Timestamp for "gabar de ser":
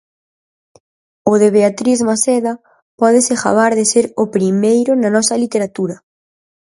3.43-4.05